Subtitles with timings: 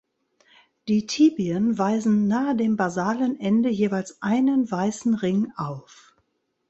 [0.87, 6.15] Die Tibien weisen nahe dem basalen Ende jeweils einen weißen Ring auf.